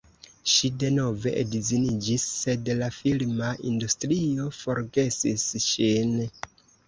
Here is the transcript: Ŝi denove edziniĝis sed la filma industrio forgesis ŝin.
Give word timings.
Ŝi 0.51 0.69
denove 0.83 1.33
edziniĝis 1.41 2.23
sed 2.37 2.71
la 2.79 2.87
filma 2.97 3.51
industrio 3.73 4.49
forgesis 4.63 5.47
ŝin. 5.69 6.19